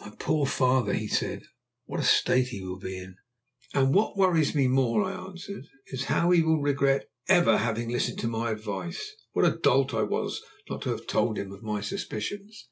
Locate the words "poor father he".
0.16-1.08